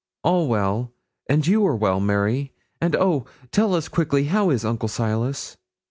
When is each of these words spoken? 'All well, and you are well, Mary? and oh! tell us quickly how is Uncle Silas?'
'All 0.23 0.47
well, 0.47 0.91
and 1.29 1.45
you 1.45 1.63
are 1.67 1.75
well, 1.75 1.99
Mary? 1.99 2.51
and 2.81 2.95
oh! 2.95 3.27
tell 3.51 3.75
us 3.75 3.87
quickly 3.87 4.23
how 4.23 4.49
is 4.49 4.65
Uncle 4.65 4.89
Silas?' 4.89 5.57